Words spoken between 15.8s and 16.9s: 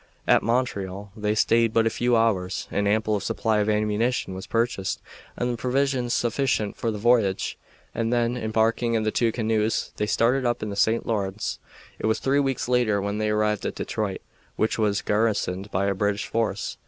a British force.